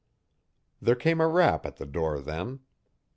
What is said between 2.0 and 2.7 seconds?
then.